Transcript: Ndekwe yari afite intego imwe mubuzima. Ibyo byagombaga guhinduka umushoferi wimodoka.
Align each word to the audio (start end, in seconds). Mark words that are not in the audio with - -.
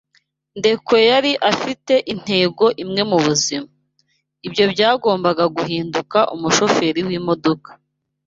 Ndekwe 0.57 0.97
yari 1.09 1.31
afite 1.51 1.93
intego 2.13 2.65
imwe 2.83 3.01
mubuzima. 3.11 3.69
Ibyo 4.47 4.63
byagombaga 4.73 5.43
guhinduka 5.55 6.17
umushoferi 6.35 7.01
wimodoka. 7.09 7.69